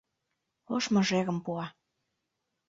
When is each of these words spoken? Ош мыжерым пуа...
Ош 0.73 0.83
мыжерым 0.93 1.37
пуа... 1.45 1.65